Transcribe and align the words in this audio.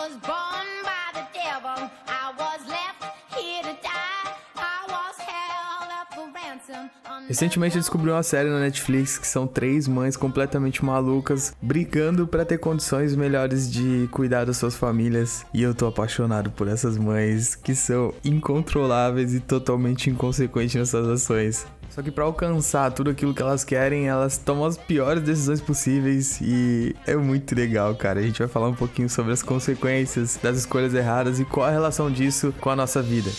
was 0.00 0.16
born 0.16 0.66
by 0.82 1.12
the 1.12 1.26
devil. 1.34 2.09
Recentemente 7.28 7.76
eu 7.76 7.80
descobri 7.80 8.10
uma 8.10 8.22
série 8.22 8.48
na 8.48 8.58
Netflix 8.58 9.18
que 9.18 9.26
são 9.26 9.46
três 9.46 9.86
mães 9.86 10.16
completamente 10.16 10.84
malucas 10.84 11.54
brigando 11.62 12.26
pra 12.26 12.44
ter 12.44 12.58
condições 12.58 13.14
melhores 13.14 13.70
de 13.70 14.08
cuidar 14.10 14.44
das 14.46 14.56
suas 14.56 14.74
famílias. 14.74 15.44
E 15.54 15.62
eu 15.62 15.74
tô 15.74 15.86
apaixonado 15.86 16.50
por 16.50 16.66
essas 16.66 16.98
mães 16.98 17.54
que 17.54 17.74
são 17.74 18.12
incontroláveis 18.24 19.34
e 19.34 19.40
totalmente 19.40 20.10
inconsequentes 20.10 20.74
nas 20.74 20.88
suas 20.88 21.06
ações. 21.06 21.66
Só 21.90 22.02
que 22.02 22.10
pra 22.10 22.24
alcançar 22.24 22.92
tudo 22.92 23.10
aquilo 23.10 23.34
que 23.34 23.42
elas 23.42 23.64
querem, 23.64 24.08
elas 24.08 24.38
tomam 24.38 24.64
as 24.64 24.76
piores 24.76 25.22
decisões 25.22 25.60
possíveis 25.60 26.40
e 26.40 26.94
é 27.06 27.16
muito 27.16 27.54
legal, 27.54 27.94
cara. 27.96 28.20
A 28.20 28.22
gente 28.22 28.38
vai 28.38 28.48
falar 28.48 28.68
um 28.68 28.74
pouquinho 28.74 29.08
sobre 29.08 29.32
as 29.32 29.42
consequências 29.42 30.38
das 30.40 30.58
escolhas 30.58 30.94
erradas 30.94 31.40
e 31.40 31.44
qual 31.44 31.66
a 31.66 31.70
relação 31.70 32.10
disso 32.10 32.54
com 32.60 32.70
a 32.70 32.76
nossa 32.76 33.02
vida. 33.02 33.30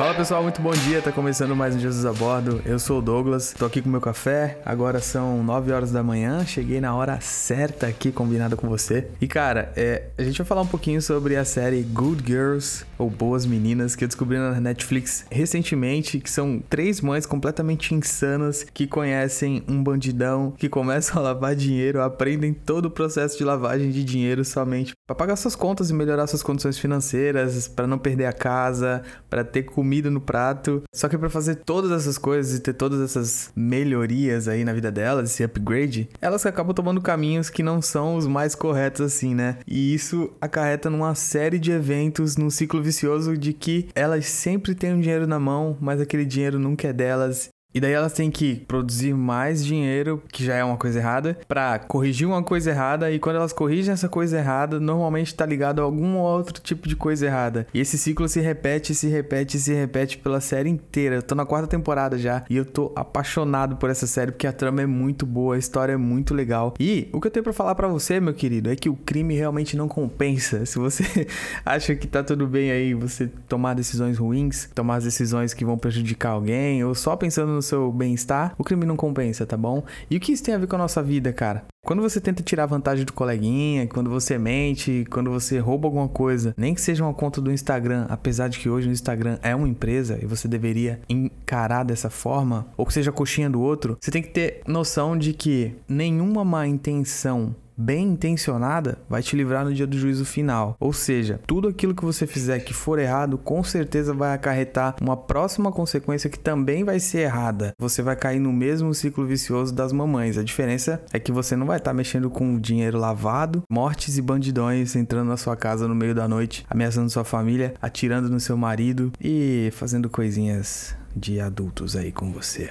Fala 0.00 0.14
pessoal, 0.14 0.42
muito 0.42 0.62
bom 0.62 0.70
dia. 0.70 1.02
Tá 1.02 1.12
começando 1.12 1.54
mais 1.54 1.76
um 1.76 1.78
Jesus 1.78 2.06
a 2.06 2.12
Bordo. 2.14 2.62
Eu 2.64 2.78
sou 2.78 3.00
o 3.00 3.02
Douglas, 3.02 3.52
tô 3.52 3.66
aqui 3.66 3.82
com 3.82 3.90
meu 3.90 4.00
café. 4.00 4.58
Agora 4.64 4.98
são 4.98 5.44
9 5.44 5.72
horas 5.72 5.92
da 5.92 6.02
manhã. 6.02 6.42
Cheguei 6.46 6.80
na 6.80 6.94
hora 6.94 7.20
certa 7.20 7.86
aqui, 7.86 8.10
combinada 8.10 8.56
com 8.56 8.66
você. 8.66 9.08
E 9.20 9.28
cara, 9.28 9.70
é, 9.76 10.04
a 10.16 10.22
gente 10.22 10.38
vai 10.38 10.46
falar 10.46 10.62
um 10.62 10.66
pouquinho 10.66 11.02
sobre 11.02 11.36
a 11.36 11.44
série 11.44 11.82
Good 11.82 12.24
Girls 12.26 12.86
ou 12.96 13.10
Boas 13.10 13.44
Meninas 13.44 13.94
que 13.94 14.02
eu 14.02 14.08
descobri 14.08 14.38
na 14.38 14.58
Netflix 14.58 15.26
recentemente, 15.30 16.18
que 16.18 16.30
são 16.30 16.62
três 16.70 17.02
mães 17.02 17.26
completamente 17.26 17.94
insanas 17.94 18.64
que 18.72 18.86
conhecem 18.86 19.62
um 19.68 19.84
bandidão, 19.84 20.54
que 20.56 20.70
começam 20.70 21.18
a 21.18 21.24
lavar 21.24 21.54
dinheiro, 21.54 22.00
aprendem 22.00 22.54
todo 22.54 22.86
o 22.86 22.90
processo 22.90 23.36
de 23.36 23.44
lavagem 23.44 23.90
de 23.90 24.02
dinheiro 24.02 24.46
somente 24.46 24.94
para 25.06 25.14
pagar 25.14 25.36
suas 25.36 25.54
contas 25.54 25.90
e 25.90 25.92
melhorar 25.92 26.26
suas 26.26 26.42
condições 26.42 26.78
financeiras, 26.78 27.68
para 27.68 27.86
não 27.86 27.98
perder 27.98 28.24
a 28.24 28.32
casa, 28.32 29.02
para 29.28 29.44
ter 29.44 29.64
comida 29.64 29.89
no 30.10 30.20
prato. 30.20 30.82
Só 30.94 31.08
que 31.08 31.18
para 31.18 31.28
fazer 31.28 31.56
todas 31.56 31.90
essas 31.90 32.16
coisas 32.16 32.56
e 32.56 32.60
ter 32.60 32.74
todas 32.74 33.00
essas 33.00 33.50
melhorias 33.56 34.46
aí 34.46 34.64
na 34.64 34.72
vida 34.72 34.92
delas, 34.92 35.30
esse 35.30 35.42
upgrade, 35.42 36.08
elas 36.20 36.46
acabam 36.46 36.74
tomando 36.74 37.00
caminhos 37.00 37.50
que 37.50 37.62
não 37.62 37.82
são 37.82 38.16
os 38.16 38.26
mais 38.26 38.54
corretos 38.54 39.00
assim, 39.00 39.34
né? 39.34 39.58
E 39.66 39.92
isso 39.92 40.30
acarreta 40.40 40.88
numa 40.88 41.14
série 41.14 41.58
de 41.58 41.72
eventos, 41.72 42.36
num 42.36 42.50
ciclo 42.50 42.82
vicioso 42.82 43.36
de 43.36 43.52
que 43.52 43.88
elas 43.94 44.26
sempre 44.26 44.74
têm 44.74 44.94
um 44.94 45.00
dinheiro 45.00 45.26
na 45.26 45.40
mão, 45.40 45.76
mas 45.80 46.00
aquele 46.00 46.24
dinheiro 46.24 46.58
nunca 46.58 46.88
é 46.88 46.92
delas 46.92 47.50
e 47.72 47.80
daí 47.80 47.92
elas 47.92 48.12
têm 48.12 48.30
que 48.30 48.56
produzir 48.66 49.14
mais 49.14 49.64
dinheiro, 49.64 50.22
que 50.32 50.44
já 50.44 50.54
é 50.54 50.64
uma 50.64 50.76
coisa 50.76 50.98
errada, 50.98 51.38
pra 51.46 51.78
corrigir 51.78 52.26
uma 52.26 52.42
coisa 52.42 52.70
errada. 52.70 53.10
E 53.10 53.18
quando 53.18 53.36
elas 53.36 53.52
corrigem 53.52 53.92
essa 53.92 54.08
coisa 54.08 54.38
errada, 54.38 54.80
normalmente 54.80 55.34
tá 55.34 55.46
ligado 55.46 55.80
a 55.80 55.84
algum 55.84 56.16
outro 56.16 56.60
tipo 56.60 56.88
de 56.88 56.96
coisa 56.96 57.26
errada. 57.26 57.66
E 57.72 57.80
esse 57.80 57.96
ciclo 57.96 58.28
se 58.28 58.40
repete, 58.40 58.94
se 58.94 59.08
repete, 59.08 59.58
se 59.58 59.72
repete 59.72 60.18
pela 60.18 60.40
série 60.40 60.68
inteira. 60.68 61.16
Eu 61.16 61.22
tô 61.22 61.34
na 61.34 61.46
quarta 61.46 61.68
temporada 61.68 62.18
já 62.18 62.44
e 62.50 62.56
eu 62.56 62.64
tô 62.64 62.92
apaixonado 62.96 63.76
por 63.76 63.88
essa 63.88 64.06
série 64.06 64.32
porque 64.32 64.46
a 64.46 64.52
trama 64.52 64.82
é 64.82 64.86
muito 64.86 65.24
boa, 65.24 65.54
a 65.54 65.58
história 65.58 65.92
é 65.92 65.96
muito 65.96 66.34
legal. 66.34 66.74
E 66.80 67.08
o 67.12 67.20
que 67.20 67.28
eu 67.28 67.30
tenho 67.30 67.44
pra 67.44 67.52
falar 67.52 67.76
pra 67.76 67.86
você, 67.86 68.18
meu 68.18 68.34
querido, 68.34 68.70
é 68.70 68.74
que 68.74 68.88
o 68.88 68.96
crime 68.96 69.34
realmente 69.34 69.76
não 69.76 69.86
compensa. 69.86 70.66
Se 70.66 70.78
você 70.78 71.26
acha 71.64 71.94
que 71.94 72.08
tá 72.08 72.22
tudo 72.24 72.48
bem 72.48 72.72
aí, 72.72 72.94
você 72.94 73.28
tomar 73.48 73.74
decisões 73.74 74.18
ruins, 74.18 74.68
tomar 74.74 74.96
as 74.96 75.04
decisões 75.04 75.54
que 75.54 75.64
vão 75.64 75.78
prejudicar 75.78 76.30
alguém, 76.30 76.82
ou 76.84 76.94
só 76.94 77.14
pensando 77.14 77.52
no 77.52 77.59
seu 77.62 77.92
bem-estar, 77.92 78.54
o 78.58 78.64
crime 78.64 78.84
não 78.84 78.96
compensa, 78.96 79.46
tá 79.46 79.56
bom? 79.56 79.82
E 80.10 80.16
o 80.16 80.20
que 80.20 80.32
isso 80.32 80.44
tem 80.44 80.54
a 80.54 80.58
ver 80.58 80.66
com 80.66 80.76
a 80.76 80.78
nossa 80.78 81.02
vida, 81.02 81.32
cara? 81.32 81.64
Quando 81.82 82.02
você 82.02 82.20
tenta 82.20 82.42
tirar 82.42 82.66
vantagem 82.66 83.06
do 83.06 83.12
coleguinha, 83.12 83.86
quando 83.86 84.10
você 84.10 84.36
mente, 84.36 85.06
quando 85.10 85.30
você 85.30 85.58
rouba 85.58 85.88
alguma 85.88 86.08
coisa, 86.08 86.54
nem 86.56 86.74
que 86.74 86.80
seja 86.80 87.02
uma 87.02 87.14
conta 87.14 87.40
do 87.40 87.50
Instagram, 87.50 88.06
apesar 88.08 88.48
de 88.48 88.58
que 88.58 88.68
hoje 88.68 88.88
o 88.88 88.92
Instagram 88.92 89.38
é 89.42 89.54
uma 89.54 89.68
empresa 89.68 90.18
e 90.20 90.26
você 90.26 90.46
deveria 90.46 91.00
encarar 91.08 91.84
dessa 91.84 92.10
forma, 92.10 92.66
ou 92.76 92.84
que 92.84 92.92
seja 92.92 93.10
coxinha 93.10 93.48
do 93.48 93.60
outro, 93.60 93.96
você 93.98 94.10
tem 94.10 94.22
que 94.22 94.28
ter 94.28 94.60
noção 94.66 95.16
de 95.16 95.32
que 95.32 95.74
nenhuma 95.88 96.44
má 96.44 96.66
intenção 96.66 97.54
bem 97.80 98.08
intencionada 98.08 98.98
vai 99.08 99.22
te 99.22 99.34
livrar 99.34 99.64
no 99.64 99.72
dia 99.72 99.86
do 99.86 99.98
juízo 99.98 100.24
final. 100.24 100.76
Ou 100.78 100.92
seja, 100.92 101.40
tudo 101.46 101.68
aquilo 101.68 101.94
que 101.94 102.04
você 102.04 102.26
fizer 102.26 102.60
que 102.60 102.74
for 102.74 102.98
errado, 102.98 103.38
com 103.38 103.64
certeza 103.64 104.12
vai 104.12 104.34
acarretar 104.34 104.96
uma 105.00 105.16
próxima 105.16 105.72
consequência 105.72 106.28
que 106.28 106.38
também 106.38 106.84
vai 106.84 107.00
ser 107.00 107.20
errada. 107.20 107.72
Você 107.78 108.02
vai 108.02 108.16
cair 108.16 108.38
no 108.38 108.52
mesmo 108.52 108.92
ciclo 108.92 109.26
vicioso 109.26 109.74
das 109.74 109.92
mamães. 109.92 110.36
A 110.36 110.44
diferença 110.44 111.02
é 111.12 111.18
que 111.18 111.32
você 111.32 111.56
não 111.56 111.66
vai 111.66 111.78
estar 111.78 111.94
mexendo 111.94 112.28
com 112.28 112.58
dinheiro 112.58 112.98
lavado, 112.98 113.62
mortes 113.70 114.18
e 114.18 114.22
bandidões 114.22 114.94
entrando 114.94 115.28
na 115.28 115.36
sua 115.36 115.56
casa 115.56 115.88
no 115.88 115.94
meio 115.94 116.14
da 116.14 116.28
noite, 116.28 116.66
ameaçando 116.68 117.08
sua 117.08 117.24
família, 117.24 117.74
atirando 117.80 118.28
no 118.28 118.40
seu 118.40 118.56
marido 118.56 119.12
e 119.20 119.70
fazendo 119.72 120.10
coisinhas 120.10 120.94
de 121.16 121.40
adultos 121.40 121.96
aí 121.96 122.12
com 122.12 122.30
você. 122.32 122.70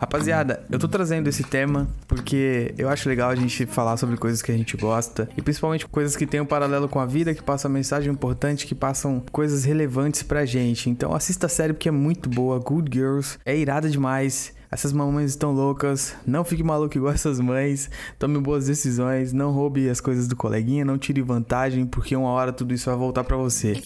Rapaziada, 0.00 0.64
eu 0.70 0.78
tô 0.78 0.88
trazendo 0.88 1.28
esse 1.28 1.44
tema 1.44 1.86
porque 2.08 2.74
eu 2.78 2.88
acho 2.88 3.06
legal 3.06 3.28
a 3.28 3.34
gente 3.34 3.66
falar 3.66 3.98
sobre 3.98 4.16
coisas 4.16 4.40
que 4.40 4.50
a 4.50 4.56
gente 4.56 4.74
gosta 4.74 5.28
e 5.36 5.42
principalmente 5.42 5.86
coisas 5.86 6.16
que 6.16 6.26
têm 6.26 6.40
um 6.40 6.46
paralelo 6.46 6.88
com 6.88 6.98
a 6.98 7.04
vida, 7.04 7.34
que 7.34 7.42
passam 7.42 7.70
mensagem 7.70 8.10
importante, 8.10 8.66
que 8.66 8.74
passam 8.74 9.22
coisas 9.30 9.62
relevantes 9.64 10.22
pra 10.22 10.46
gente. 10.46 10.88
Então 10.88 11.14
assista 11.14 11.44
a 11.44 11.50
série 11.50 11.74
porque 11.74 11.90
é 11.90 11.92
muito 11.92 12.30
boa. 12.30 12.58
Good 12.58 12.90
Girls 12.90 13.38
é 13.44 13.54
irada 13.54 13.90
demais. 13.90 14.54
Essas 14.70 14.92
mamães 14.92 15.30
estão 15.30 15.52
loucas. 15.52 16.14
Não 16.24 16.44
fique 16.44 16.62
maluco 16.62 16.96
igual 16.96 17.12
essas 17.12 17.40
mães. 17.40 17.90
Tome 18.18 18.38
boas 18.38 18.66
decisões. 18.66 19.32
Não 19.32 19.50
roube 19.50 19.88
as 19.88 20.00
coisas 20.00 20.28
do 20.28 20.36
coleguinha. 20.36 20.84
Não 20.84 20.96
tire 20.96 21.20
vantagem, 21.22 21.84
porque 21.84 22.14
uma 22.14 22.28
hora 22.30 22.52
tudo 22.52 22.72
isso 22.72 22.88
vai 22.88 22.96
voltar 22.96 23.24
pra 23.24 23.36
você. 23.36 23.82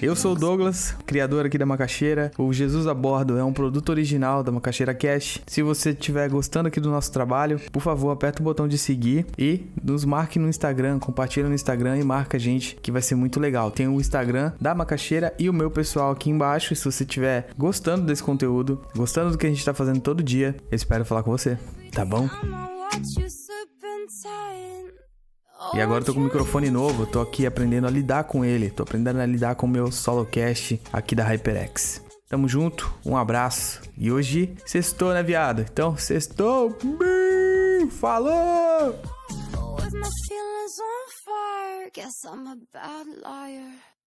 Eu 0.00 0.14
sou 0.14 0.32
o 0.32 0.38
Douglas, 0.38 0.94
criador 1.04 1.46
aqui 1.46 1.58
da 1.58 1.66
Macaxeira. 1.66 2.30
O 2.38 2.52
Jesus 2.52 2.86
a 2.86 2.94
Bordo 2.94 3.36
é 3.36 3.42
um 3.42 3.52
produto 3.52 3.88
original 3.88 4.44
da 4.44 4.52
Macaxeira 4.52 4.94
Cash. 4.94 5.40
Se 5.46 5.62
você 5.62 5.90
estiver 5.90 6.28
gostando 6.28 6.68
aqui 6.68 6.80
do 6.80 6.90
nosso 6.90 7.10
trabalho, 7.10 7.60
por 7.72 7.82
favor, 7.82 8.10
aperta 8.10 8.40
o 8.40 8.44
botão 8.44 8.68
de 8.68 8.78
seguir 8.78 9.26
e 9.36 9.66
nos 9.82 10.04
marque 10.04 10.38
no 10.38 10.48
Instagram, 10.48 11.00
compartilha 11.00 11.48
no 11.48 11.54
Instagram 11.54 11.98
e 11.98 12.04
marca 12.04 12.36
a 12.36 12.40
gente, 12.40 12.76
que 12.76 12.92
vai 12.92 13.02
ser 13.02 13.16
muito 13.16 13.40
legal. 13.40 13.70
Tem 13.70 13.88
o 13.88 14.00
Instagram 14.00 14.52
da 14.60 14.74
Macaxeira 14.74 15.34
e 15.38 15.50
o 15.50 15.52
meu 15.52 15.70
pessoal 15.70 16.12
aqui 16.12 16.30
embaixo. 16.30 16.72
E 16.72 16.76
se 16.76 16.84
você 16.84 17.02
estiver 17.02 17.48
gostando 17.58 18.06
desse 18.06 18.22
conteúdo, 18.22 18.80
gostando 18.94 19.32
do 19.32 19.38
que 19.38 19.46
a 19.46 19.48
gente 19.48 19.64
tá 19.72 19.78
fazendo 19.78 20.00
todo 20.00 20.22
dia, 20.22 20.56
eu 20.70 20.76
espero 20.76 21.04
falar 21.04 21.22
com 21.22 21.30
você, 21.30 21.58
tá 21.92 22.04
bom? 22.04 22.28
E 25.74 25.80
agora 25.80 26.00
eu 26.00 26.04
tô 26.04 26.14
com 26.14 26.20
um 26.20 26.24
microfone 26.24 26.70
novo, 26.70 27.06
tô 27.06 27.20
aqui 27.20 27.46
aprendendo 27.46 27.86
a 27.86 27.90
lidar 27.90 28.24
com 28.24 28.44
ele, 28.44 28.70
tô 28.70 28.82
aprendendo 28.82 29.20
a 29.20 29.26
lidar 29.26 29.54
com 29.54 29.66
o 29.66 29.70
meu 29.70 29.90
solocast 29.90 30.80
aqui 30.92 31.14
da 31.14 31.24
HyperX. 31.24 32.02
Tamo 32.28 32.48
junto, 32.48 32.92
um 33.04 33.16
abraço. 33.16 33.80
E 33.96 34.10
hoje, 34.10 34.54
sextou, 34.64 35.12
né, 35.12 35.22
viado? 35.22 35.62
Então, 35.62 35.96
sextou. 35.96 36.76
Falou! 38.00 38.98
Guess 41.94 42.24
I'm 42.24 42.46
a 42.48 42.56
bad 42.72 43.06
liar. 43.22 43.91